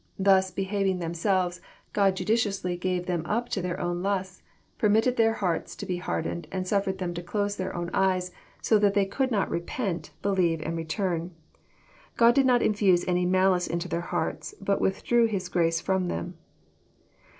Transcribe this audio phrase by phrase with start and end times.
[0.17, 1.61] Thus behaving them selves,
[1.93, 4.41] God judicially gave them np to their own lusts,
[4.79, 8.31] per mitted their hearts to harden, and suffered them to close their own eyes,
[8.63, 11.29] so that they could not repent, believe, or retnrn.
[12.17, 16.33] God did not infbse any malice into their hearts, but withdrew His grace Arom them."